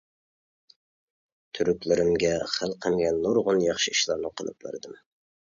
تۈركلىرىمگە، 1.57 2.31
خەلقىمگە 2.55 3.13
نۇرغۇن 3.19 3.63
ياخشى 3.67 3.95
ئىشلارنى 3.95 4.35
قىلىپ 4.43 4.67
بەردىم. 4.69 4.99